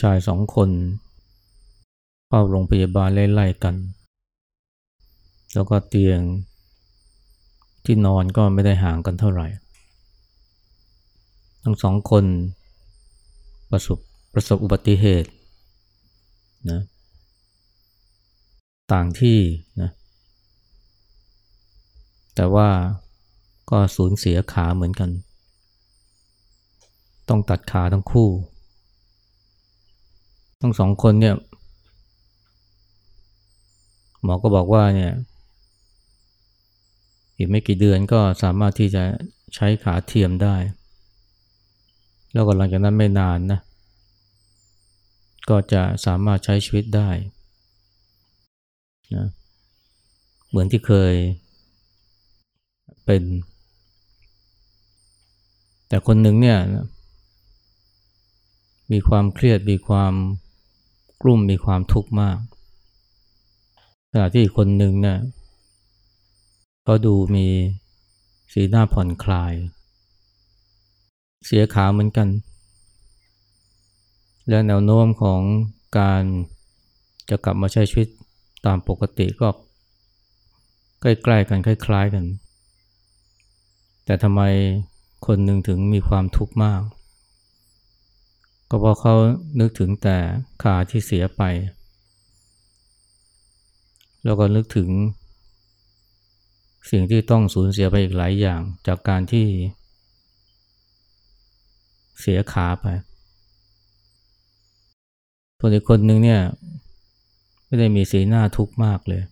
[0.00, 0.70] ชายสองคน
[2.28, 3.74] เข้าโรงพยาบาลไล่ๆกัน
[5.54, 6.20] แล้วก็เตียง
[7.84, 9.46] ที่นอนก็ไม่ได้ห่างกันเท่าไหร่
[11.62, 12.24] ทั้งสองคน
[13.70, 13.98] ประสบ
[14.32, 15.30] ประสบอุบัติเหตุ
[16.70, 16.80] นะ
[18.92, 19.38] ต่างที่
[19.80, 19.90] นะ
[22.34, 22.68] แต่ว่า
[23.70, 25.10] ก็สูญเสียขาเหมือนกัน
[27.28, 28.28] ต้องตัดขาทั้งคู่
[30.60, 31.34] ทั้งสองคนเนี่ย
[34.22, 35.12] หมอก็บอกว่าเนี่ย
[37.36, 39.02] อีกไม่กี่เดือนก็สามารถที่จะ
[39.54, 40.56] ใช้ขาเทียมได้
[42.32, 43.60] แล้วก็หลังจากนั้นไม่นานนะ
[45.48, 47.10] ก็จะสามารถใช้ชีวิตได้
[49.16, 49.26] นะ
[50.48, 51.14] เหมือนที่เคย
[53.04, 53.22] เป็น
[55.88, 56.58] แต่คนหนึ่งเนี่ย
[58.92, 60.12] มีความเครียดมีความ
[61.22, 62.38] กลุ่มมีความทุกข์มาก
[64.10, 65.18] ขณะที่คนหนึ่งเนี่ย
[66.84, 67.46] เขาดูมี
[68.52, 69.54] สีหน้าผ่อนคลาย
[71.46, 72.28] เสียขาเหมือนกัน
[74.48, 75.40] และแนวโน้มของ
[75.98, 76.22] การ
[77.30, 78.08] จะกลับมาใช้ชีวิต
[78.66, 79.48] ตามปกติก็
[81.00, 82.24] ใกล้ๆกันคล้ายๆกัน
[84.04, 84.42] แต่ทำไม
[85.26, 86.80] คนหนึ่งถึงมีความทุกข์มาก
[88.70, 89.14] ก็เพราะเขา
[89.60, 90.16] นึกถึงแต่
[90.62, 91.42] ขาที่เสียไป
[94.24, 94.88] แล้วก็นึกถึง
[96.90, 99.46] สิ่งที่ต้องสูญเสียไปอีกหลายอย่าง จากการที่
[102.20, 102.86] เสียขาไป
[105.60, 106.40] คนอีกคนหนึ่งเนี่ย
[107.66, 109.22] ไม่ได้มีสีหน้าทุกข์มากเลย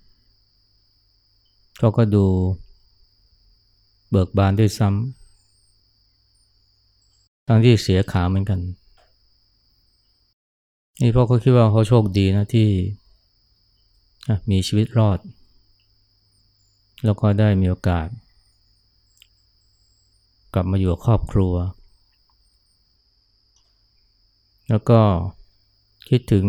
[1.78, 2.26] เขาก็ดู
[4.10, 8.60] เบิกบานด้วยซ้ำทั้งที่เสียขาเหมือนกัน
[11.00, 12.68] นี่พ่อเขาคิดว่าเขาโชคดีนะที่
[14.50, 15.18] มีชีวิตรอด
[17.04, 18.08] แล้วก็ได้มีโอกาส
[20.54, 21.54] กลับมาอยู่กับครอบครัว
[24.68, 25.00] แล้วก็
[26.08, 26.44] คิดถึง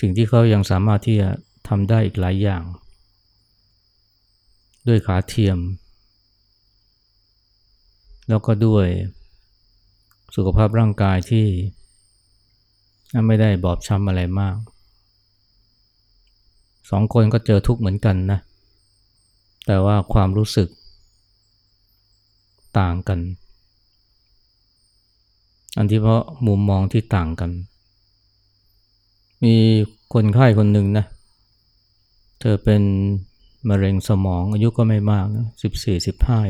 [0.00, 1.30] สิ่งที่เขายังสามารถที่จะ
[1.68, 2.62] ทำได้อีกหลายอย่าง
[4.88, 5.58] ด้วยขาเทียม
[8.28, 8.86] แล้วก็ด้วย
[10.34, 11.46] สุขภาพร่างกายที่
[13.26, 14.56] ไม่ได้บอบช้ำอะไรมาก
[16.90, 18.38] สองคนก็เจอทุกข์เหมือนกันนะ
[19.66, 20.68] แต่ว่าความรู้สึก
[22.78, 23.20] ต่างกัน
[25.76, 27.50] อันที่เพราะมุมมองที่ต่างกัน
[29.44, 29.54] มี
[30.14, 31.04] คนไข้คนหนึ่งนะ
[32.40, 32.82] เธอเป็น
[33.68, 36.40] มะเร็งสมองอายุก็ไม่มากนะสิบสี่สิบห้า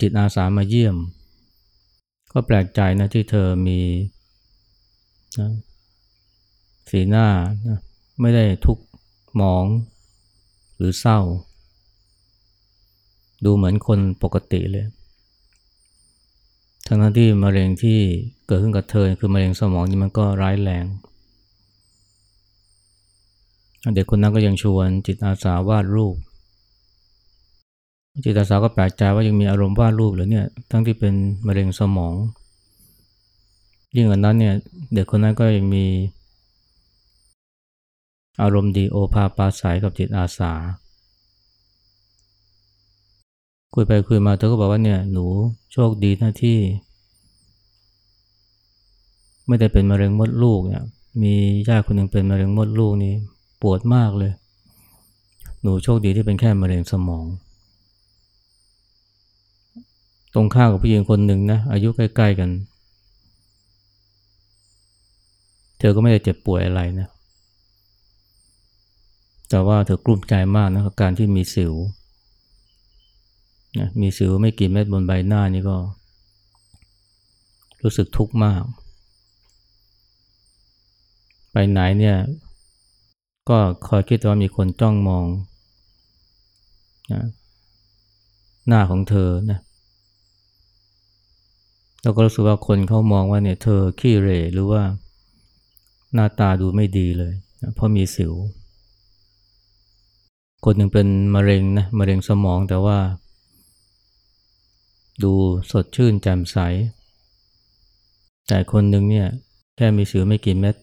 [0.00, 0.96] จิตอาสามาเยี่ยม
[2.32, 3.80] ก็แปลกใจนะที่เธอมี
[5.38, 5.50] นะ
[6.90, 7.26] สีหน้า
[7.66, 7.78] นะ
[8.20, 8.78] ไม่ได้ทุก
[9.36, 9.64] หมอง
[10.76, 11.18] หรือเศร้า
[13.44, 14.86] ดูเหมือนคนปกติเลย
[16.86, 17.98] ทั้งที่มะเร็งที่
[18.46, 20.86] เกิดขึ้นกับเธอคือมะเร็งสมองนี่มันก็ร้ายแรง
[23.94, 26.16] เด็กคนนั้นก็ยังชวนจิตอาสาวาดรูป
[28.24, 31.14] จิตอาสาก็แปลกใจว่ายังมีอารมณ์วาดรูปหรือเนี่ยทั้งที่เป็น
[31.46, 32.14] มะเร็งสมอง
[33.96, 34.54] ยิ่งกว่านั้นเนี่ย
[34.94, 35.86] เด็กคนนั้นก็ยังมี
[38.42, 40.52] อารมณ์ดีโอภาปาสายกับจิตอาสา
[43.74, 45.26] คุยไปคุยมาเธอก็บอกว่าเนี่ยหนู
[45.72, 46.58] โชคดีนะที่
[49.46, 50.84] ไม่ได้เป็นมะเร็งมดลูกเนี่ย
[51.22, 51.34] มี
[51.68, 53.14] ญาติคนหนึ่งเป็นมะเร็งมดลูกนี่
[53.62, 54.32] ปวดมากเลย
[55.62, 57.24] หนูโชคดีที่เป็นแค่มะเร็งสมอง
[60.38, 62.50] รงข้ามกับผู้หญิงคนหนึ่งนะอายุใกล้ๆกัน
[65.78, 67.08] เธอก็ไม่ได้เจ็บป่วยอะไรนะ
[69.50, 71.74] แต่ว่าเธอกลุ้มใจมากนะกับการที่มีสิว
[73.78, 75.76] นะมีสิวไม่กี่เม็ดบนใบหน้านี่ก็
[77.82, 78.62] รู้สึกทุกข์มาก
[81.52, 82.16] ไปไหนเนี่ย
[83.48, 83.58] ก็
[83.88, 85.26] คอยคิดว่ามีคนจ้องมอง
[87.12, 87.22] นะ
[88.68, 89.60] หน้าของเธอนะ
[92.02, 94.82] แล้วก็รู้สึกว่าคนเขามองว่าเนี่ยเธอขี้เรหรือว่า
[96.14, 98.32] หน้าตาดูไม่ดีเลยนะเพราะมีสิว
[100.64, 102.98] คนหนึ่งเป็นมะเร็งนะมะเร็งสมองแต่ว่า
[105.22, 105.32] ดู
[105.70, 106.56] สดชื่นแจ่มใส
[108.48, 109.28] แต่คนหนึ่งเนี่ย
[109.76, 110.74] แค่มีสิวไม่กี่เม็ด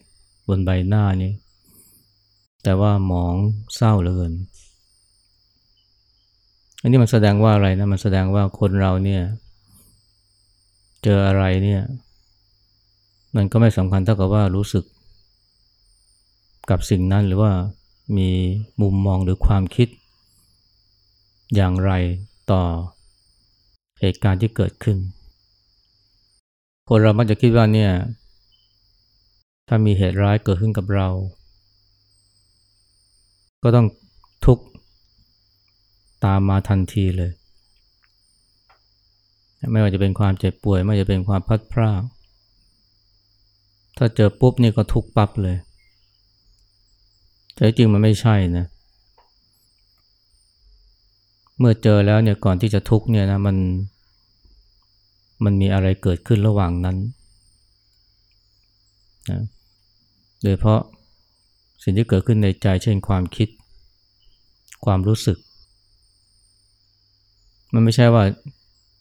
[0.48, 1.32] บนใบหน้านี่
[2.62, 3.34] แต่ว่าหมอง
[3.76, 4.34] เศร้าเหลือเกิน
[6.80, 9.22] อันนี้มันแสดงว่าอะไรนะมันแสดงว่าคนเราเนี่ย
[11.08, 11.82] เจออะไรเนี่ย
[13.36, 14.84] มันก็ไม่สำคัญเท่ากับว่ารู้สึก
[16.70, 17.52] กับสิ่งนั้นหรือว่า
[18.16, 18.30] มี
[18.80, 19.88] มุมมองหรือความคิด
[21.54, 21.92] อย่างไร
[22.50, 22.62] ต่อ
[24.00, 24.96] เหตุการณ์ที่เกิดขึ้น
[26.88, 27.90] คนเรามักจะคิดว่าเนี่ย
[29.68, 31.08] ถ้ามีเหตุร้ายเกิดขึ้นกับเรา
[33.62, 33.86] ก็ต้อง
[34.46, 34.64] ทุกข์
[36.24, 37.32] ตามมาทันทีเลย
[39.72, 42.02] ไม่ว่าจะเป็นความเจ็บป่วย ไม่ว่าจะเป็นความพัดพราก
[43.98, 45.56] ถ้าเจอปุ๊บนี่ก็ทุกปั๊บเลย
[47.54, 48.66] แต่จริงมันไม่ใช่นะ
[51.58, 53.56] เมื่อเจอแล้วเนี่ยก่อนที่จะทุกเนี่ยนะมัน
[55.44, 56.96] มันมีอะไรเกิดขึ้นระหว่างนั้น
[59.30, 59.40] นะ
[60.42, 60.80] โดยเพราะ
[61.82, 63.48] สิ่งที่เกิดขึ้นในใจเช่นความคิด
[64.84, 65.38] ความรู้สึก
[67.72, 68.24] มันไม่ใช่ว่า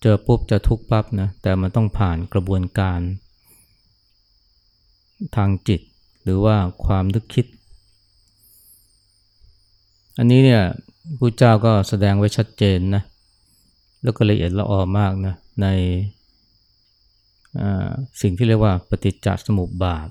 [0.01, 2.99] เจอปุ๊บจะทุกข์ปั๊บนะแต่มันต้องผ่านกระบวนการ
[5.35, 5.81] ทางจิต
[6.23, 6.55] หรือว่า
[6.85, 7.45] ความนึกคิด
[10.17, 10.63] อันนี้เนี่ย
[11.19, 13.03] พระเจ้าก็แสดงไว้ชัดเจนนะ
[14.03, 15.67] แล้วก็ละเอียดละออมากนะใน
[18.21, 20.07] สิ่งที่เรียกว่าปฏิจจสมุปบาท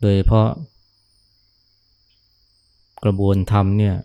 [0.00, 0.48] โดยเพราะ
[3.04, 3.96] กระบวนธรรมเนี่ย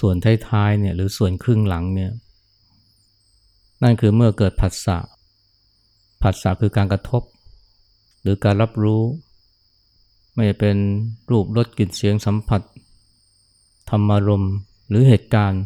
[0.00, 0.14] ส่วน
[0.48, 2.10] ท้ายๆเนี่ยหรือส่วนครึ่งหลังเนี่ย
[3.82, 4.98] นั่นคือเมื่อเกิดผัสสะ
[6.22, 7.22] ผัสสะคือการกระทบ
[8.22, 9.02] หรือการรับรู้
[10.34, 10.76] ไม่ว่เป็น
[11.30, 12.62] รูปรสกลิ่นเสียงสัมผัส
[13.90, 14.44] ธรรมารม
[14.88, 15.62] หรือเหตุการณ์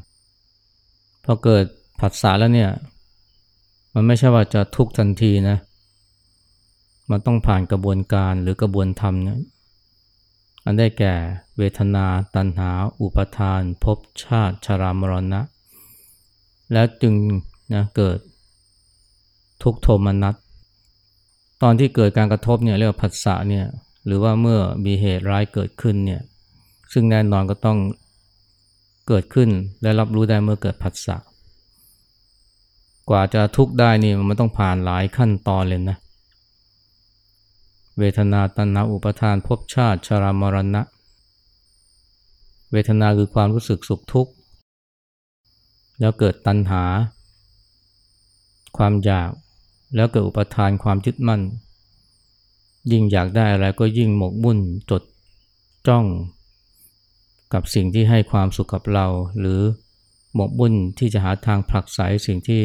[1.24, 1.64] พอเกิด
[2.00, 2.70] ผัสสะแล้วเนี่ย
[3.94, 5.56] มันไม่ใช่ว่าจะทุกทันทีนะ
[7.10, 9.38] มันต้องผ่านกระบวนการหรือกระบวนธรรมนะ
[10.64, 11.14] อันได้แก่
[11.58, 12.70] เวทนา ตัณหา
[13.00, 15.40] อุปทานภพชาติชรามรณะ
[16.72, 17.14] แล้วจึง
[17.74, 18.18] นะเกิด
[19.62, 20.34] ทุกโทมนัส
[21.62, 23.66] ตอนที่เกิดการกระทบเนี่ยเรียกว่าผัสสะเนี่ย
[24.06, 26.22] หรือว่าเมื่อมีเหตุร้ายเกิดขึ้นเนี่ย
[26.92, 27.78] ซึ่งแน่นอนก็ต้อง
[29.08, 29.48] เกิดขึ้น
[29.82, 31.16] และรับรู้ได้เมื่อเกิดผัสสะ
[33.10, 35.96] กว่าจะทุกข์ได้นี่มันต้องผ่านหลายขั้นตอนเลยนะ
[37.98, 40.82] เวทนาตัณหาอุปทานภพชาติชรามรณะ
[42.72, 44.32] เวทนาคือความรู้สึกสุขทุกข์
[46.00, 46.84] แล้วเกิดตัณหา
[48.76, 49.30] ความอยาก
[49.94, 51.42] แล้วเกิดอุปทานความยึดมั่น
[52.92, 54.58] ยิ่งอยากได้อะไรก็ยิ่งหมกมุ่น
[54.90, 55.02] จด
[55.86, 56.04] จ้อง
[57.52, 59.06] กับสิ่งที่ให้ความสุขกับเรา
[59.38, 59.60] หรือ
[60.34, 62.62] หมกมุ่นที่จะหาทางผลักไสสิ่งที่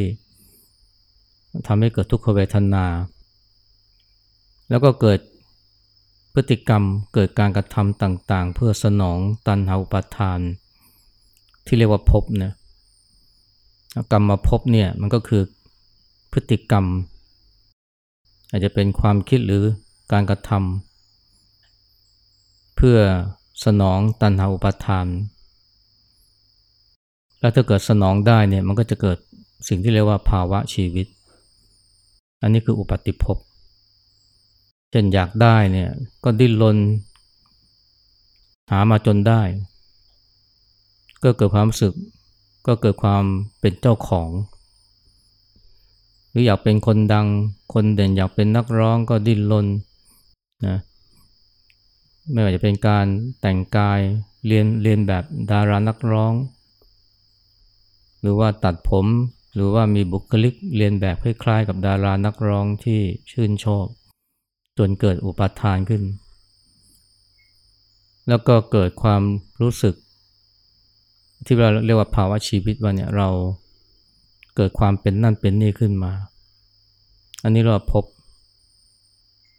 [1.67, 2.85] ทำให้เกิดทุกขเวทนา
[4.69, 5.19] แล้วก็เกิด
[6.33, 6.83] พฤติกรรม
[7.13, 9.17] เกิดการกระทำต่างๆ เพื่อสนอง
[9.47, 10.39] ตันหาอุปทาน
[11.65, 12.53] ที่เรียกว่าภพเนี่ย
[14.11, 15.41] กรรมมาภพเนี่ยมันก็คือ
[16.31, 16.85] พฤติกรรม
[18.49, 19.63] อาจจะเป็นความคิดหรือ
[20.11, 22.97] การกระทำเพื่อ
[23.65, 25.07] สนองตันหาอุปทาน
[27.39, 29.17] แล้วถ้าเกิดสนองได้เนี่ยมันก็จะเกิด
[29.67, 31.07] สิ่งที่เรียกว่าภาวะชีวิต
[32.41, 33.37] อันนี้คืออุปติภพ
[34.91, 35.89] เช่นอยากได้เนี่ย
[36.23, 36.77] ก็ดิ้นรน
[38.71, 39.41] หามาจนได้
[41.23, 41.93] ก็เกิดความรู้สึก
[42.67, 43.23] ก็เกิดความ
[43.59, 44.29] เป็นเจ้าของ
[46.29, 47.27] หรืออยากเป็นคนดัง
[47.73, 49.67] คนเด่นอยากเป็นนักร้องก็ดิ้นรน
[50.67, 50.77] นะ
[52.31, 53.05] ไม่ว่าจะเป็นการ
[53.41, 53.99] แต่งกาย
[54.45, 56.33] เรียนเรียนแบบดารานักร้อง
[58.21, 59.05] หรือว่าตัดผม
[59.53, 62.99] หรือว่ามีบุคลิกเรียนแบบคล้ายๆกับดารานักร้องที่
[63.31, 63.85] ชื่นชอบ
[64.77, 66.03] จนเกิดอุปาทานขึ้น
[68.27, 69.21] แล้วก็เกิดความ
[69.61, 69.95] รู้สึก
[71.45, 73.29] ที่เราเรียกว่าภาวะชีวิตว่าเนี่ยเรา
[74.55, 76.13] เกิดความเป็นนั่นเป็นนี่ขึ้นมา
[77.43, 78.03] อันนี้เราพบ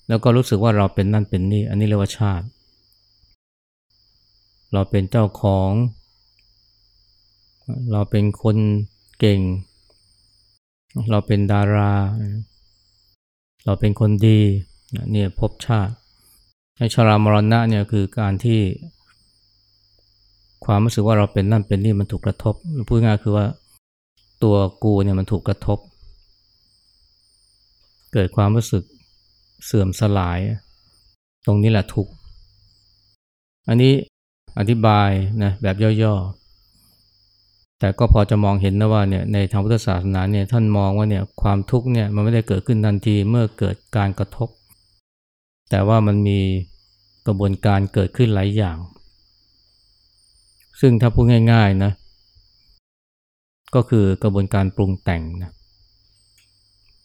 [0.09, 2.47] แล้วก็รู้สึกว่าเราเป็นนั่นเป็นนี่ อันนี้เรียกว่าชาติ
[4.73, 5.71] เราเป็นเจ้าของ
[7.93, 8.57] เราเป็นคน
[9.19, 9.41] เก่ง
[11.11, 11.93] เราเป็นดารา
[13.65, 14.41] เราเป็นคนดี
[15.13, 15.95] เนี่ยพบชาติ
[16.79, 18.61] ให้ชรามรณะเนี่ยคือการที่
[20.65, 22.55] ความรู้สึกว่าเราเป็นนั่นเป็นนี่มันถูกกระทบ
[22.89, 23.47] พูดง่ายคือว่า
[24.43, 25.79] ตัวกูเนี่ยมันถูกกระทบ
[28.13, 28.83] เกิดความรู้สึก
[29.65, 30.39] เสื่อมสลาย
[31.47, 32.09] ตรงนี้แหละทุก
[33.69, 33.93] อันนี้
[34.59, 35.11] อธิบาย
[35.43, 44.49] นะแบบย่อๆ แต่ก็พอจะมองเห็นนะว่าเนี่ยในทางพุทธศาสนาเนี่ยท่านมองว่าเนี่ยความทุกข์เนี่ยมันไม่ได้เกิดขึ้นทันทีเมื่อเกิดการกระทบ
[45.71, 46.41] แต่ว่ามันมี
[47.27, 48.79] กระบวนการเกิดขึ้นหลายอย่าง
[50.81, 51.93] ซึ่งถ้าพูดง่ายๆนะ
[53.75, 55.53] ก็คือกระบวนการปรุงแต่งนะ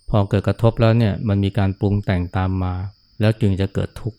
[0.10, 2.74] พอเกิดกระทบแล้วเนี่ยมันมีการปรุงแต่งตามมา
[3.20, 4.18] แล้วจึงจะเกิดทุกข์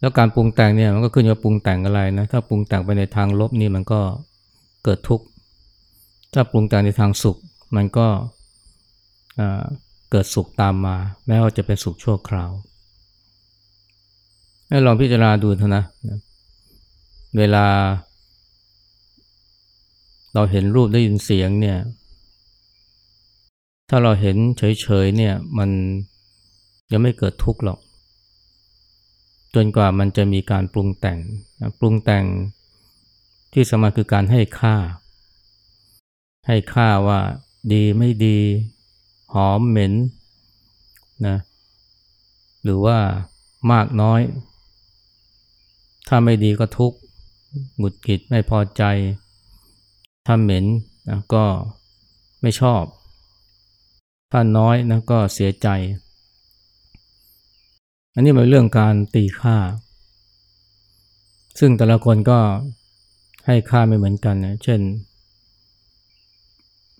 [0.00, 4.00] แล้วการปรุงแต่งเนี่ยมันก็ขึ้นว่าปรุงแต่งอะไรนะถ้าปรุงแต่งไปในทางลบนี่มันก็
[4.84, 5.24] เกิดทุกข์
[6.34, 7.36] ถ้าปรุงแต่งในทางสุข
[7.76, 8.06] มันก็
[10.10, 10.96] เกิดสุขตามมา
[11.26, 12.50] แม้ว่าจะเป็นสุขชั่วคราว
[14.68, 15.84] ให้ลองพิจารณาดูเถอะนะ
[17.36, 17.66] เวลา
[20.34, 21.78] เราเห็นรูปได้ยินเสียงเนี่ย
[23.88, 25.70] ถ้าเราเห็นเฉยๆเนี่ย มัน
[26.92, 27.78] ยังไม่เกิดทุกข์หรอก
[29.54, 31.18] จนกว่ามันจะมีการปรุงแต่ง
[31.78, 32.24] ปรุงแต่ง
[33.52, 34.76] ที่สมาคือการให้ค่า
[36.46, 37.20] ให้ค่าว่า
[37.72, 38.38] ดีไม่ดี
[39.34, 39.92] หอมเหม็น
[41.26, 41.36] นะ
[42.62, 42.98] หรือว่า
[43.72, 44.20] มากน้อย
[46.08, 46.98] ถ้าไม่ดีก็ทุกข์
[47.76, 48.82] หงุดหงิดไม่พอใจ
[50.26, 50.64] ถ้าเหม็น
[51.08, 51.44] นะก็
[52.42, 52.82] ไม่ชอบ
[54.32, 55.68] ถ้าน้อยนะก็เสียใจ
[58.14, 59.56] อันนี้เป็นเรื่องการตีค่า
[61.58, 62.38] ซึ่งแต่ละคนก็
[63.46, 64.80] ให้ค่าไม่เหมือนกันนะเช่น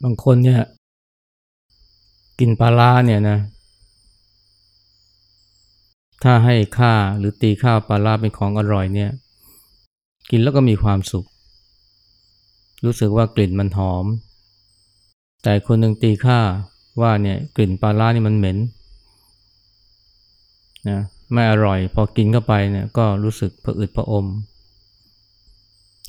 [0.02, 0.62] บางคนเนี่ย
[2.38, 3.38] กินปลาล่าเนี่ยนะ
[6.22, 9.10] ถ้าให้ค่าหรือตีค่าปลาล่าเป็นของอร่อยเนี่ย
[10.30, 11.26] กินแล้วก็มีความสุข
[12.84, 14.06] รู้สึกว่ากลิ่นมันหอม
[15.42, 16.40] แต่คนหนึ่งตีค่า
[17.00, 18.58] ว่าเนี่ยกลิ่นปลาล่านี่มันเหม็น
[20.88, 21.00] นะ
[21.32, 24.26] ไม่อร่อย พอกินเข้าไปเนี่ยก็รู้สึกผะอืดผะอม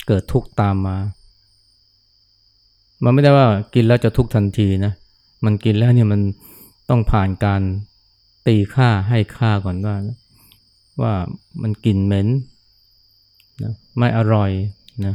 [0.06, 0.96] เกิดทุกข์ตามมา
[3.04, 4.92] มันไม่ได้ว่ากินแล้วจะทุกข์ทันทีนะ
[5.44, 6.20] มันกินแล้วเนี่ยมัน
[6.88, 7.62] ต้องผ่านการ
[8.46, 9.96] ตีค่าให้ค่าก่อนว่า
[11.02, 11.14] ว่า
[11.62, 12.28] มันกลิ่นเหม็น
[13.62, 14.50] นะไม่อร่อย
[15.06, 15.14] นะ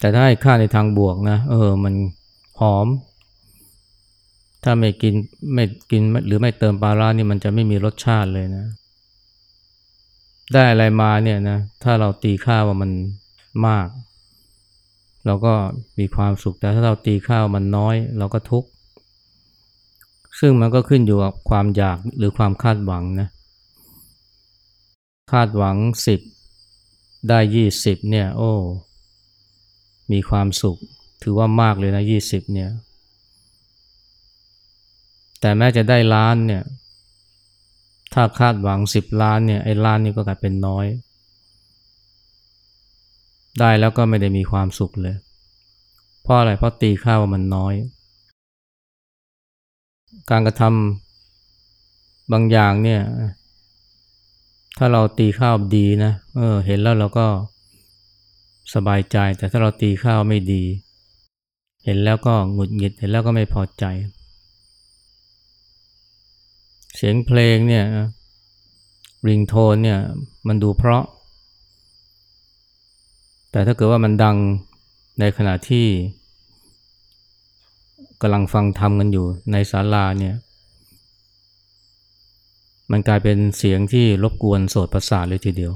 [0.00, 1.94] แต่ถ้าให้ค่าในทางบวกนะเออมัน
[2.60, 2.86] หอม
[4.64, 5.14] ถ้าไม่กิน
[5.54, 8.66] ไม่กินหรือไม่เติมปลาร้านี่มันจะไม่มีรสชาติเลยนะ
[10.52, 12.90] ได้อะไรมาเนี่ยนะถ้าเราตีค่าว่ามัน
[13.66, 13.86] มาก
[15.28, 15.54] เราก็
[15.98, 18.68] มีความสุขแต่ถ้าเราตีค่าวมันน้อย เราก็ทุกข์
[20.40, 23.28] ซึ่งมันก็ขึ้นอยู่กับความอยากหรือความคาดหวังนะ
[25.32, 26.20] คาดหวังสิบ
[27.28, 28.52] ได้ยี่สิบเนี่ยโอ้
[30.12, 30.76] มีความสุข
[31.22, 32.70] ถือว่ามากเลยนะยี่สิบเนี่ย
[35.40, 36.62] แต่แม้จะได้ล้านเนี่ย
[38.14, 40.86] ถ้าคาดหวังสิบล้านเนี่ยไอ้ล้านนี่ก็กลายเป็นน้อย
[43.60, 45.16] ได้แล้วก็ไม่ได้มีความสุขเลย
[46.22, 47.74] เพราะอะไรเพราะตีค่าว่ามันน้อย
[50.30, 53.00] การกระทำบางอย่างเนี่ย
[54.78, 57.26] ถ้าเราตีข้าวดีนะเออ เห็นแล้วเราก็
[58.74, 60.62] สบายใจ แต่ถ้าเราตีข้าวไม่ดี
[61.84, 63.84] เห็นแล้วก็หงุดหงิดเห็นแล้วก็ไม่พอใจ
[66.94, 67.84] เสียงเพลงเนี่ย
[69.28, 69.98] ริงโทนเนี่ย
[70.46, 71.04] มันดูเพราะ
[73.50, 74.36] แต่ถ้าเกิดว่ามันดัง
[75.20, 75.86] ในขณะที่
[78.20, 80.34] กำลังฟังทำกันอยู่ในศาลาเนี่ย
[82.90, 85.72] มันกลายเป็นเสียงที่รบกวนโสดประสาทเลยทีเดียว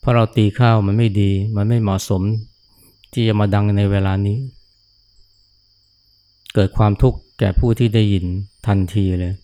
[0.00, 2.22] เพราะเราตีข้าวมันไม่ดี มันไม่เหมาะสม
[3.12, 4.38] ที่จะมาดังในเวลานี้
[6.54, 8.24] เกิดความทุกข์แก่ผู้ที่ได้ยิน
[8.66, 9.34] ทันทีเลย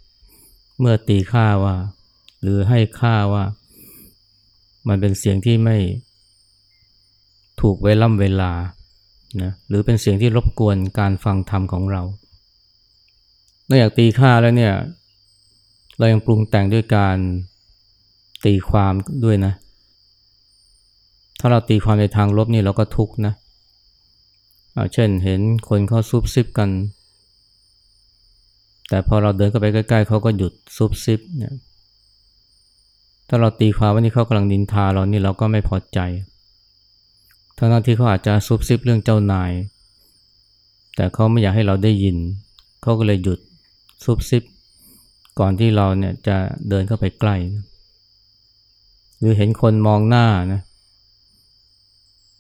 [0.79, 1.77] เมื่อตีค่าว่า
[2.43, 3.45] หรือให้ค่าว่า
[4.89, 5.77] มันเป็นเสียงที่ไม่
[7.61, 8.53] ถูกเวล่ำเวลา
[9.43, 12.03] นะหรือเป็นเสียงที่รบกวนการฟังธรรมของเรา
[13.69, 14.75] นอกจากตีค่าแล้วเนี่ย
[15.99, 17.17] เรายังปรุงแต่งด้วยการ
[18.45, 18.93] ตีความ
[19.25, 19.53] ด้วยนะ
[21.41, 23.35] ถ้าเราตีความในทางลบนี่เราก็ทุกข์นะ
[24.93, 26.71] เช่นเห็นคนเขาซุบซิบกัน
[28.89, 31.55] แต่พอเราเดินเข้าไปใกล้ๆเขาก็หยุดซุบซิบเนี่ย
[33.29, 35.99] ถ้าเราตีความว่านี่เขากำลังนินทาเรานี่เราก็ไม่พอใจ
[37.61, 39.51] ทั้งที่เขาอาจจะซุบซิบเรื่องเจ้านาย
[40.97, 42.17] แต่เขาไม่อยากให้เราได้ยิน
[42.83, 43.39] เขาก็เลยหยุด
[44.05, 44.43] ซุบซิบ
[45.39, 46.37] ก่อนที่เราเนี่ยจะ
[46.69, 47.37] เดินเข้าไปใกล้
[49.19, 50.61] หรือเห็นคนมองหน้านะ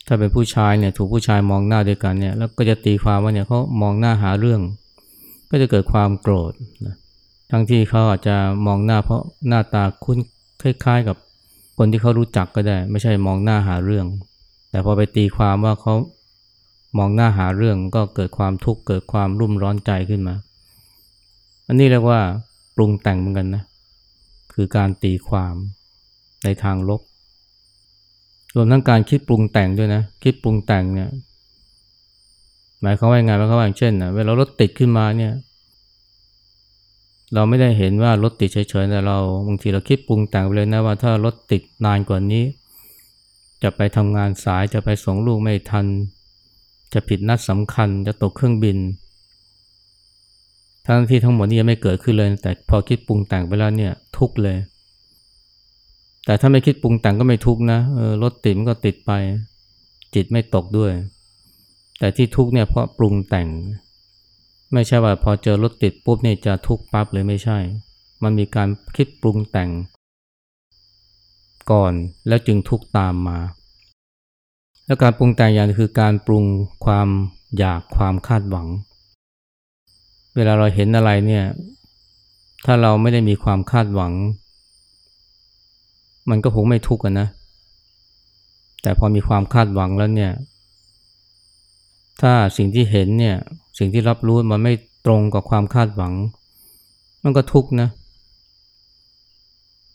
[0.07, 4.61] ถ้าเป็นผู้ชายเนี่ยถูกผู้ชายมองหน้าด้วยกันเนี่ยแล้วก็จะตีความว่าเนี่ยเขามองหน้าหาเรื่อง
[5.51, 6.53] ก็จะเกิดความโกรธ
[6.87, 6.97] นะ
[7.51, 8.37] ทั้งที่เขาอาจจะ
[8.67, 10.19] มองหน้าเพราะหน้าตาคุ้น
[10.63, 11.17] คล้าย ๆ กับ
[11.77, 14.07] คนที่เขารู้จักก็ได้ ไม่ใช่มองหน้าหาเรื่อง
[14.71, 15.95] แต่พอไปตีความว่าเขา
[16.99, 20.35] มองหน้าหาเรื่องก็เกิดความทุกข์เกิดความรุ่มร้อนใจขึ้นมา
[21.69, 22.21] อันนี้เรียกว่า
[22.77, 23.63] ปรุงแต่งเหมือนกันนะ
[24.53, 25.55] คือการตีความ
[26.45, 27.01] ในทางลบ
[28.57, 31.09] รวมทั้งการคิดปรุงแต่งด้วยนะ คิดปรุงแต่งเนี่ย
[32.83, 35.33] หมายความว่าไงหมายความว่าอย่างเช่นนะเวลารถติดขึ้นมาเนี่ย
[37.35, 42.45] เราไม่ได้เห็นว่ารถติดเฉยๆแต่เราบางทีเราคิดปรุงแต่งไปเลยนะว่าถ้ารถติดนานกว่านี้
[43.63, 45.87] จะไปทำงานสายจะไปส่งลูกไม่ทัน
[46.93, 48.79] จะผิดนัดสำคัญจะตกเครื่องบิน
[50.87, 54.57] ทั้งที่ทั้งหมดนี้ยังไม่เกิดขึ้นเลย แต่พอคิดปรุงแต่งไปแล้วเนี่ยทุกเลย
[56.25, 57.81] แต่ถ้าไม่คิดปรุงแต่งก็ไม่ทุกนะ
[58.23, 59.13] รถติดมันก็ติดไป
[60.15, 60.93] จิตไม่ตกด้วย
[61.99, 63.49] แต่ที่ทุกเนี่ยเพราะปรุงแต่ง
[64.73, 67.59] ไม่ใช่ว่าพอเจอรถติดปุ๊บเนี่ยจะทุกปั๊บเลยไม่ใช่
[68.23, 69.71] มันมีการคิดปรุงแต่ง
[71.71, 71.93] ก่อน
[72.29, 73.39] แล้วจึงทุกตามมา
[74.87, 76.45] แล้วการปรุงแต่งอย่างคือการปรุง
[76.85, 77.09] ความ
[77.59, 78.67] อยากความคาดหวัง
[80.37, 81.45] เวลาเราเห็นอะไรเนี่ย
[82.65, 84.13] ถ้าเราไม่ได้มีความคาดหวัง
[86.31, 87.29] มันก็คงไม่ทุกข์นะ
[88.83, 90.33] แต่พอมีความคาดหวังแล้วเนี่ย
[92.21, 93.37] ถ้าสิ่งที่เห็นเนี่ย
[93.79, 94.73] สิ่งที่รับรู้มันไม่
[95.07, 96.13] ตรงกับความคาดหวัง
[97.25, 97.89] มันก็ทุกข์นะ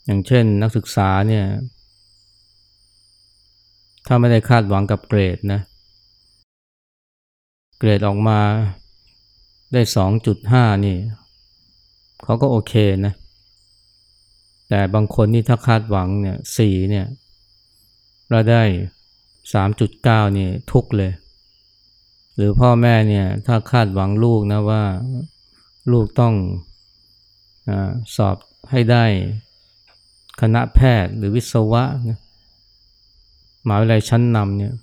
[0.05, 1.45] อย่างเช่นนักศึกษาเนี่ย
[4.07, 5.61] ถ้าไม่ได้คาดหวังกับเกรดนะ
[7.79, 8.39] เกรดออกมา
[9.73, 10.97] ได้สองจุดห้านี่
[12.23, 12.73] เขาก็โอเค
[13.05, 13.13] นะ
[14.69, 17.05] แต่บางคนนี่ถ้าคาดหวังเนี่ยสี่เนี่ย
[18.29, 18.63] เราได้
[19.53, 21.11] สามจุดเก้านี่ทุกเลย
[22.35, 24.83] หรือพ่อแม่เนี่ยถ้าคาดหวังลูกนะว่า
[25.91, 26.33] ลูกต้อง
[27.69, 27.71] อ
[28.15, 28.35] สอบ
[28.71, 29.05] ให้ได้
[30.41, 32.19] คณะแพทย์หรือวิศวะนะ
[33.65, 34.73] หมหาวิทยาลัยชั้นนำเนี่ย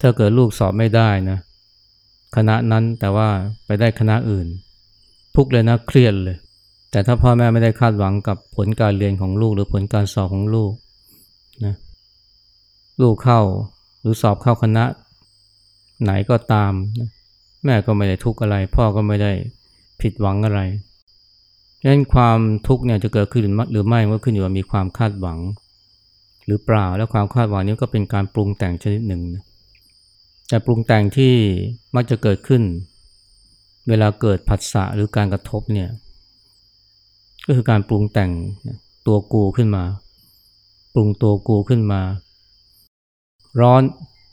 [0.00, 1.38] ถ้าเกิดลูกสอบไม่ได้นะ
[2.36, 3.28] คณะนั้นแต่ว่า
[3.66, 4.46] ไปได้คณะอื่น
[5.34, 6.36] ทุกเลยนะเครียดเลย
[6.90, 10.72] แต่ถ้าพ่อแม่ไม่ได้คาดหวังกับผลการเรียนของลูกหรือผลการสอบของลูก
[11.64, 11.74] นะ
[13.02, 13.40] ลูกเข้า
[14.00, 14.84] หรือสอบเข้าคณะ
[16.02, 16.72] ไหนก็ตาม
[17.64, 19.32] แม่ก็ไม่ได้ทุกข์อะไร พ่อก็ไม่ได้
[20.00, 20.60] ผิดหวังอะไร
[21.82, 25.38] ดังนั้นความทุกข์เนี่ยจะเกิดขึ้นหรือไม่ก็ขึ้นอยู่กับมีความคาดหวัง
[26.46, 29.22] หรือเปล่าแล้วความคาดหวังนี้ก็เป็นการปรุงแต่งชนิดหนึ่ง
[30.48, 31.34] แต่ปรุงแต่งที่
[31.94, 32.62] มักจะเกิดขึ้น
[33.88, 35.88] เวลาเกิดผัสสะหรือการกระทบเนี่ย
[37.46, 38.30] ก็คือการปรุงแต่ง
[39.06, 39.84] ตัวกูขึ้นมา
[40.94, 42.00] ปรุงตัวกูขึ้นมา
[43.60, 43.82] ร้อน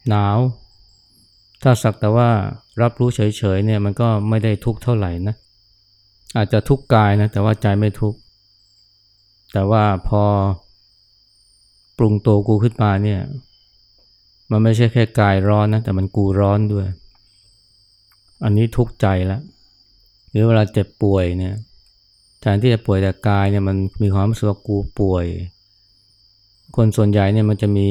[0.10, 0.38] หนาว
[1.64, 2.30] ถ้าสักแต่ว่า
[2.82, 5.36] รับรู้เฉยๆเนี่ยมันก็ไม่ได้ทุกข์เท่าไหร่นะ
[6.36, 8.20] อาจจะทุกข์กายนะแต่ว่าใจไม่ทุกข์
[9.54, 10.24] แต่ว่าพอ
[11.98, 13.22] ปรุงตัวกูขึ้นมาเนี่ย
[14.52, 16.88] มันไม่ใช่แค่กายร้อนนะแต่มันกูร้อนด้วย
[18.44, 19.42] อันนี้ทุกข์ใจแล้ว
[20.30, 21.56] หรือเวลาเจ็บป่วยเนี่ย
[22.42, 25.26] แทนที่จะป่วยแต่กายเนี่ยมันมีความรู้สึกว่ากูป่วย
[26.76, 27.90] คนส่วนใหญ่เนี่ยมันจะมี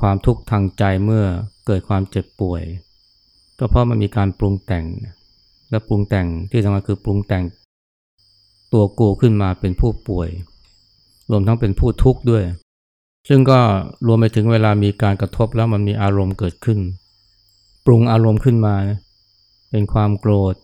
[0.00, 1.24] ความทุกข์ทางใจเมื่อ
[1.66, 2.62] เกิดความเจ็บป่วย
[3.58, 4.84] ก็เพราะมันมีการปรุงแต่ง
[5.70, 7.44] และปรุงแต่งที่สำคัญคือปรุงแต่ง
[8.72, 10.28] ตัวกูขึ้นมาเป็นผู้ป่วย
[11.30, 12.44] รวมทั้งเป็นผู้ทุกข์ด้วย
[13.28, 13.60] ซึ่งก็
[14.06, 16.78] รวมไปถึงเวลามีการกระทบแล้วมันมีอารมณ์เกิดขึ้น
[17.86, 18.76] ปรุงอารมณ์ขึ้นมา
[19.70, 20.54] เป็นความโกรธ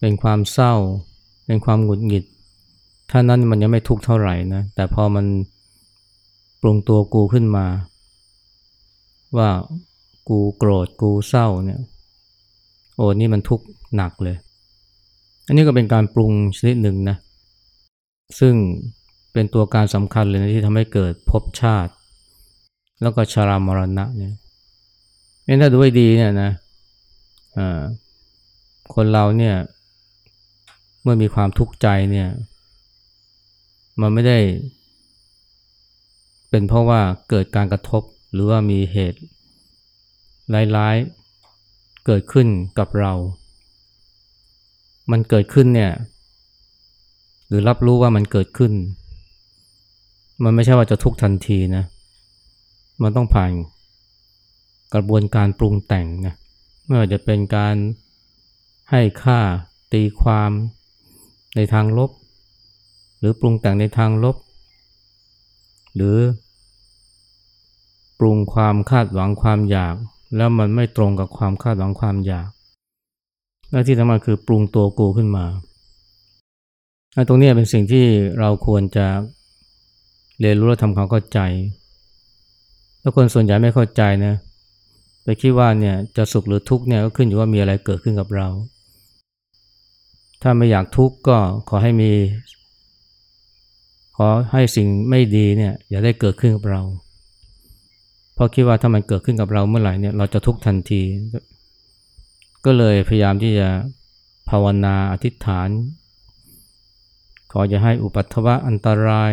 [0.00, 0.74] เป็นความเศร้า
[1.46, 2.24] เป็นความหงุดหงิด
[3.10, 5.26] ถ้านั้นมันยังไม่ทุกข์เท่าไหร่นะ แต่พอมัน
[6.60, 7.66] ปรุงตัวกูขึ้นมา
[9.36, 9.48] ว่า
[10.28, 11.80] กูโกรธกูเศร้าเนี่ย
[12.96, 13.64] โอ้นี่มันทุกข์
[13.96, 14.36] หนักเลย
[15.46, 17.16] อันนี้ก็เป็นการปรุงชนิดหนึ่งนะ
[18.40, 18.54] ซึ่ง
[19.32, 21.92] เป็นตัวการสำคัญเลยนะที่ทำให้เกิดภพชาติ
[23.02, 24.34] แล้วก็ชารามรณะเนี่ย
[25.44, 26.50] เถ้าดูให้ดีเนี่ยนะ
[28.94, 29.56] คนเราเนี่ย
[31.02, 32.28] เมื่อมีความทุกข์ใจเนี่ย
[34.00, 34.38] มันไม่ได้
[36.50, 39.20] เป็นเพราะว่าเกิดการกระทบหรือว่ามีเหตุ
[40.76, 41.25] ร้ายๆ
[42.06, 43.12] เกิดขึ้นกับเรา
[45.10, 45.92] มันเกิดขึ้นเนี่ย
[47.48, 48.72] หรือรับรู้ว่ามันเกิดขึ้น
[50.44, 51.84] มันไม่ใช่ว่าจะทุกทันทีนะ
[53.02, 53.50] มันต้องผ่าน
[54.94, 56.34] กระบวนการปรุงแต่งนะ
[56.86, 57.76] ไม่ว่าจะเป็นการ
[58.90, 59.40] ให้ค่า
[59.92, 60.50] ตีความ
[61.56, 62.10] ในทางลบ
[63.18, 64.36] หรือปรุงแต่งในทางลบ
[65.94, 66.16] หรือ
[68.18, 69.96] ปรุงความคาดหวังความอยาก
[70.36, 72.48] แล้วมันไม่ตรงกับความคาดหวังความอยาก
[73.70, 75.46] และที่สำคัญคือปรุงตัวกูขึ้นมา
[77.28, 78.04] ตรงนี้เป็นสิ่งที่
[78.38, 79.06] เราควรจะ
[80.40, 81.38] เรียนรู้และทำความเข้าใจ
[83.00, 84.34] แล้วคนส่วนใหญ่ไม่เข้าใจนะ
[85.22, 88.48] ไปคิดว่าเนี่ยจะสุขหรือทุกข์เนี่ยก็ขึ้นอยู่ว่ามีอะไรเกิดขึ้นกับเรา
[90.42, 91.36] ถ้าไม่อยากทุกข์ก็
[91.68, 92.12] ขอให้มี
[94.16, 96.82] ขอให้สิ่งไม่ดีเนี่ยอย่าได้เกิดขึ้นกับเรา
[98.36, 101.02] เพราะคิดว่าถ้ามันเกิดขึ้นกับเราเมื่อไหร่เนี่ยเราจะทุกข์ทันที
[102.64, 103.68] ก็เลยพยายามที่จะ
[104.48, 105.68] ภาวนาอธิษฐาน
[107.52, 109.32] ขอจะให้อุปัตวะอันตราย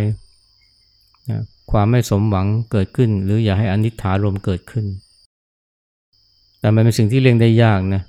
[1.30, 4.86] นะความไม่สมหวังเกิดขึ้น หรืออย่าให้อนิจฐารมเกิดขึ้น
[6.60, 8.02] แต่มันเป็นสิ่งที่เลี่ยงได้ยากนะ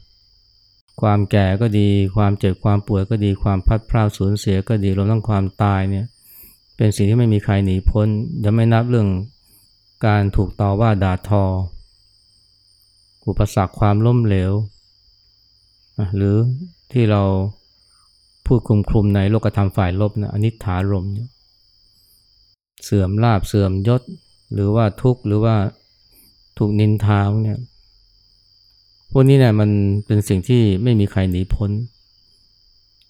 [1.01, 6.07] ความแก่ก็ดี ความเจ็บความป่วยก็ดีความพัดพลาดสูญเสียก็ดีรวมทั้งความตายเนี่ย
[6.77, 8.09] เป็นสิ่งที่ไม่มีใครหนีพ้น
[8.45, 9.09] ยังไม่นับเรื่อง
[10.07, 11.45] การถูกต่อว่าด่าทอ
[13.29, 14.53] อุปสรรคความล้มเหลว
[16.17, 16.37] หรือ
[16.93, 17.23] ที่เรา
[18.47, 21.29] พูดคลุมคลุมในโลกธรรมฝ่ายลบนะอนิจฐารมเนี่ย
[22.85, 24.03] เสื่อมลาบเสื่อมยศ
[24.53, 25.57] หรือว่าทุกข์หรือว่า
[26.59, 27.59] ถูกนินทาเนี่ย
[29.11, 29.71] พวกนี้เนี่ยมัน
[30.07, 31.71] เป็นสิ่งที่ไม่มีใครหนีพ้น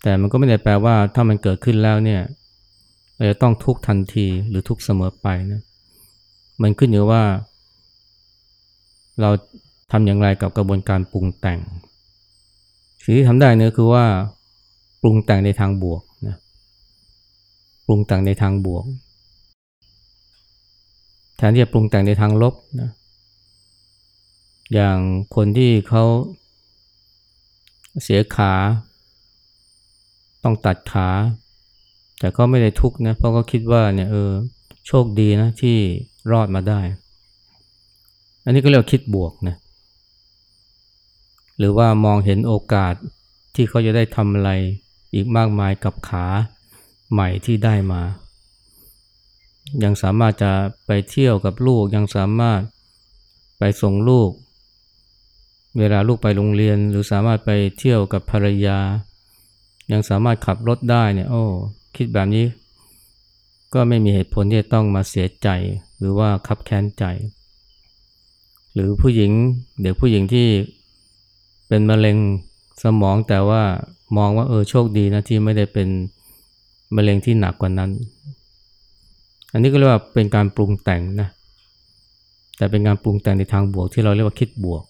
[0.02, 2.22] แต่มันก็ไม่ได้แปลว่าถ้ามันเกิดขึ้นแล้วเนี่ย
[3.16, 5.60] เราจะต้องทุกทันทีหรือทุกเสมอไปนะ
[6.62, 7.22] มันขึ้นอยู่ว่า
[9.20, 9.30] เรา
[9.92, 11.58] ทำอย่างไรกับกระบวนการปรุงแต่ง
[13.02, 14.04] สิ่งที่ทำได้เนื้อคือว่า
[15.02, 16.36] ปรุงแต่งในทางบวกนะ
[17.86, 18.84] ปรุงแต่งในทางบวก
[21.36, 22.90] แทนที่จะปรุงแต่งในทางลบนะ
[24.74, 24.98] อย่าง
[25.34, 26.04] คนที่เขา
[28.02, 28.52] เสียขา
[30.44, 31.08] ต้องตัดขา
[32.18, 34.30] แต่ก็ไม่ได้ทุกข์นะเพราะก็คิดว่าเนี่ยเออ
[34.86, 35.76] โชคดีนะที่
[36.32, 36.80] รอดมาได้
[38.44, 39.56] อันนี้ก็เรียกคิดบวกนะ
[41.58, 42.94] หรือว่ามองเห็นโอกาส
[43.54, 44.50] ที่เขาจะได้ทำอะไร
[45.14, 46.26] อีกมากมายกับขา
[47.12, 48.02] ใหม่ที่ได้มา
[49.84, 50.52] ยังสามารถจะ
[50.86, 52.60] ไปเที่ยวกับลูกยังสามารถ
[53.58, 54.30] ไปส่งลูก
[55.78, 58.78] เวลาลูกไปโรงเรียน หรือสามารถไปเที่ยวกับภรรยา
[59.92, 61.44] ยังสามารถขับรถได้เนี่ยโอ้
[61.96, 62.44] คิดแบบนี้
[63.74, 65.48] ก็ไม่มีเหตุผลที่จะต้องมาเสียใจ
[65.98, 67.04] หรือว่าคับแค้นใจ
[68.74, 69.30] หรือผู้หญิง
[69.80, 70.48] เด็กผู้หญิงที่
[71.68, 72.16] เป็นมะเร็ง
[72.82, 73.62] สมองแต่ว่า
[74.16, 75.88] มองว่าเออโชคดีนะที่ไม่ได้เป็น
[76.96, 77.90] มะเร็งที่หนักกว่านั้น
[79.52, 81.28] อันนี้ก็เรียกว่าเป็นการปรุงแต่งนะ
[82.56, 84.84] แต่เป็นการปรุงแต่งในทางบวกที่เราเรียกว่าคิดบวก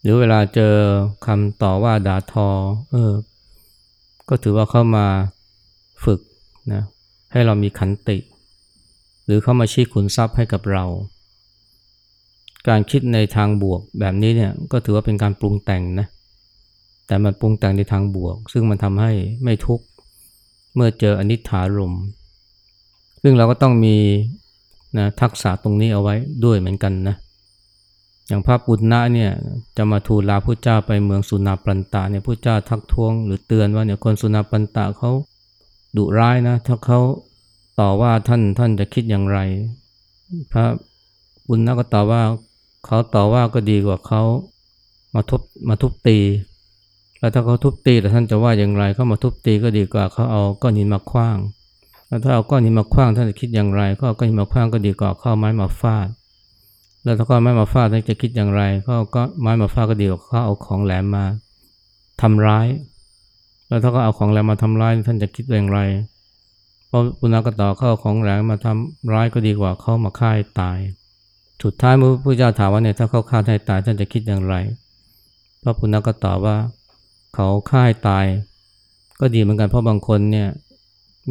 [0.00, 0.74] หรือเวลาเจอ
[1.26, 2.48] คำต่อว่าด่าทอ
[2.90, 3.12] เออ
[4.28, 5.06] ก็ถือว่าเข้ามา
[6.04, 6.20] ฝึก
[6.72, 6.82] นะ
[7.32, 8.18] ให้เรามีขันติ
[9.24, 10.84] หรือเข้ามาชี้ขุนทรัพย์ให้กับเรา
[12.68, 16.06] การคิดในทางบวกแบบนี้เนี่ยก็ถือว่าเป็นการปรุงแต่งนะ
[17.06, 19.12] แต่มันปรุงแต่งในทางบวก ซึ่งมันทำให้
[19.44, 19.84] ไม่ทุกข์
[20.74, 21.94] เมื่อเจออนิจฐารม
[23.22, 23.96] ซึ่งเราก็ต้องมี
[24.98, 27.16] นะทักษะตรงนี้เอาไว้ด้วยเหมือนกันนะ
[28.26, 29.30] อย่างพระปุณณะเนี่ย
[29.76, 35.10] จะมาทูลลาพระเจ้าไปเมืองสุนาปันตะเนี่ยพระเจ้าทักท้วง หรือเตือนว่าเนี่ยคนสุนาปันตะเขา
[35.96, 37.00] ดุร้ายนะ ถ้าเขา
[37.80, 39.38] ต่อว่าท่านท่านจะคิดอย่างไร
[40.52, 40.64] พระ
[41.48, 42.22] บุญนักก็ตอบว่า
[42.86, 44.22] เขาต่อว่าก็ดีกว่าเขา
[45.14, 46.18] มาทุบมาทุบตี
[47.18, 51.36] แล้วถ้าเขาทุบตีแต่ท่านจะว่าอย่างไรเขามาทุบตีก็ดีกว่าเขาเอาก้อนหินมาคว้าง
[52.08, 56.08] แล้วถ้าเอาก้อนหินมาคว้างท่านจะคิดอย่างไร ก็เอาก้อนหินมาคว้างก็ดีกว่าเข้าไม้มาฟาด
[57.02, 61.24] แล้วถ้าเขาไม้มาฟาดท่านจะคิดอย่างไรเขาก็ไม้มาฟาดก็ดีกว่าเขาเอาของแหลมมา
[62.20, 62.66] ทำร้าย
[63.68, 65.78] แล้วถ้าเขาเอาของแหลมมาทำร้ายท่านจะคิดอย่างไร
[66.86, 70.78] เพราะปุณณกต่อเขาเอาของแหลมมาทำร้ายก็ดีกว่าเขามาฆ่าให้ตาย
[71.62, 74.54] สุดท้ายเมื่อพระพุทธเจ้าถามว่าเนี่ยถ้าเขาฆ่าให้ตายท่านจะคิดอย่างไร
[75.62, 76.56] พระปุณณก็ตอบว่า
[77.34, 78.24] เขาฆ่าให้ตาย
[79.20, 80.48] ก็ดีเหมือนกันเพราะบางคนเนี่ย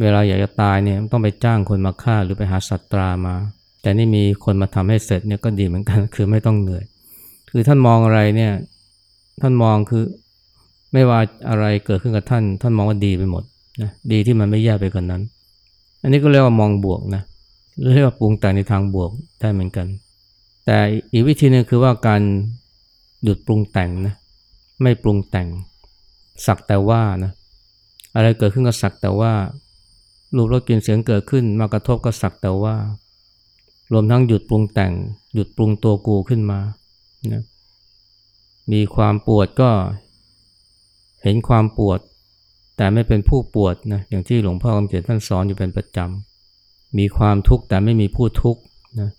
[0.00, 3.34] เวลาอยากจะตายเนี่ยต้องไปจ้างคนมาฆ่าหรือไปหาสัตรามา
[3.82, 6.84] แต่นี่มีคนมาทำให้เสร็จเนี่ยก็ดีเหมือนกัน คือไม่ต้องเหนื่อย
[7.50, 8.52] คือท่านมองอะไรเนี่ย
[9.40, 10.04] ท่านมองคือ
[10.92, 11.18] ไม่ว่า
[11.48, 13.42] อะไรเกิดขึ้นกับท่าน ท่านมองว่าดีไปหมด
[13.82, 15.22] นะดีที่มันไม่แย่ไปกว่านนั้น
[16.02, 17.22] อันนี้ก็เรียกว่ามองบวกนะ
[17.92, 19.86] เรียกว่าปรุงแต่งในทางบวกได้เหมือนกัน
[20.66, 20.78] แต่
[21.12, 22.22] อีกวิธีหนึ่งคือว่าการ
[23.22, 24.14] หยุดปรุงแต่งนะ
[24.82, 25.48] ไม่ปรุงแต่ง
[26.46, 27.32] สักแต่ว่านะ
[28.14, 29.32] อะไรเกิดขึ้นก็สักแต่ว่า
[30.36, 32.76] รูปรสกลิ่นเสียงเกิดขึ้น มากระทบก็สักแต่ว่า
[33.92, 34.92] รวมทั้งหยุดปรุงแต่ง
[35.34, 36.58] หยุดปรุงตัวกูขึ้นมา
[37.32, 37.42] นะ
[38.72, 39.70] มีความปวดก็
[41.26, 42.00] เห็นความปวด
[42.76, 48.60] แต่ไม่เป็นผู้ปวดนะอย่างที่หลวงพ่อคำเขียนท่านสอนอยู่เป็นประจำ มีความทุกข์แต่ไม่มีผู้ทุกข์
[49.00, 49.10] นะ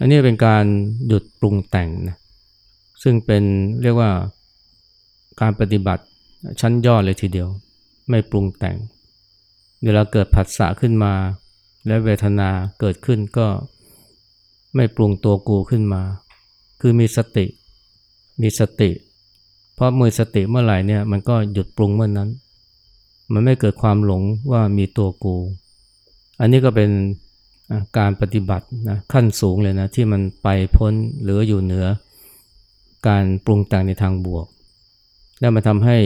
[0.00, 0.64] อันนี้เป็นการ
[1.08, 2.16] หยุดปรุงแต่งนะ
[3.02, 3.42] ซึ่งเป็น
[3.82, 4.10] เรียกว่า
[5.40, 6.04] การปฏิบัติ
[6.60, 7.48] ชั้นยอดเลยทีเดียว
[8.10, 8.76] ไม่ปรุงแต่ง
[9.84, 11.14] เวลาเกิดผัสสะขึ้นมา
[11.86, 13.46] และเวทนาเกิดขึ้นก็
[14.74, 16.02] ไม่ปรุงตัวกูขึ้นมา
[16.80, 17.46] คือมีสติ
[18.42, 18.90] มีสติ
[19.78, 22.28] เพราะมือสติเมื่อไหร่เนี่ยมันก็หยุดปรุงเมื่อนนั้น
[23.32, 25.36] มันไม่เกิดความหลงว่ามีตัวกู
[26.40, 26.90] อันนี้ก็เป็น
[27.98, 31.86] การปฏิบัตินะขั้นสูงเลยนะที่มันไปพ้นหรืออยู่เหนือ
[33.08, 34.46] การปรุงแต่งในทางบวก
[35.40, 35.96] แล้วมาทำให้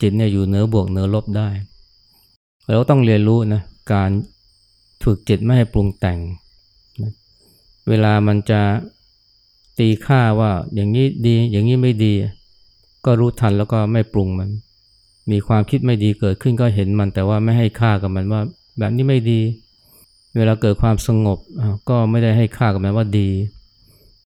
[0.00, 1.48] จิตเนี่ยอยู่เหนือบวกเหนือลบได้
[2.66, 3.62] เราต้องเรียนรู้นะ
[3.92, 4.10] การ
[5.02, 6.18] ฝึกจิตไม่ให้ปรุงแต่ง
[7.02, 7.12] นะ
[7.88, 8.60] เวลามันจะ
[9.78, 12.14] ตีค่าว่าอย่างนี้ดีอย่างนี้ไม่ดี
[13.04, 14.50] ก็รู้ทันแล้วก็ไม่ปรุงมัน
[15.30, 18.40] มีความคิดไม่ดีเกิดขึ้นก็เห็นมันแต่ว่าไม่ให้ค่ากับมันว่า
[18.78, 19.40] แบบนี้ไม่ดี
[20.36, 21.38] เวลาเกิดความสงบ
[21.88, 23.28] ก็ไม่ได้ให้ค่ากับมันว่าดี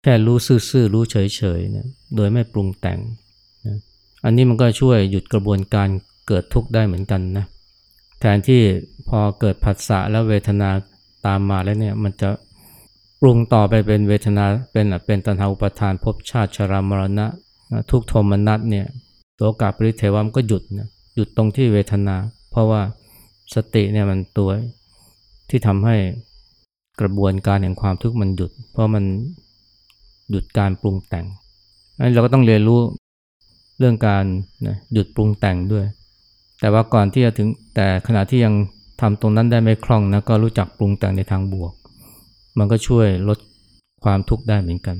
[0.03, 1.16] แค่รู้ซื่อๆรู้เฉ
[1.59, 2.99] ยๆนะโดยไม่ปรุงแต่ง
[3.66, 3.77] นะ
[4.25, 5.88] อันนี้มันก็ช่วยหยุดกระบวนการ
[6.29, 7.44] เกิดทุกข์ได้เหมือนกันนะ
[8.20, 8.62] แทนที่
[9.09, 10.70] พอเกิดผัสสะแล้วเวทนา
[11.27, 12.29] ตามมาแล้วเนี่ยมันจะ
[13.20, 17.27] ปรุงต่อไปเป็นเวทนาเป็นเป็นตัณหาอุปทานภพชาติชรามรณะ
[17.90, 18.87] ทุกโทมนัสเนี่ย
[19.40, 22.16] ตัวกาปริเทวามก็หยุดนะหยุดตรงที่เวทนา
[22.50, 22.80] เพราะว่า
[23.54, 24.50] สติเนี่ยมันตัว
[25.50, 25.96] ที่ทำให้
[27.00, 29.04] กระบวนการแห่งความทุกข์มันหยุด เพราะมัน
[30.30, 31.26] หยุดการปรุงแต่ง
[31.98, 32.80] อันเราก็ต้องเรียนรู้
[33.78, 34.24] เรื่องการ
[34.66, 35.85] นะหยุดปรุงแต่งด้วย
[36.61, 38.54] แต่ว่าก่อนที่จะถึงแต่ขณะที่ยัง
[39.00, 41.72] ทำตรงนั้นได้ไม่คล่องนะก็รู้จักปรุงแต่งในทางบวก
[42.59, 43.38] มันก็ช่วยลด
[44.04, 44.96] ความทุกข์ได้เหมือนกัน